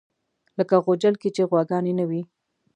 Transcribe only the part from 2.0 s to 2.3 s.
وي.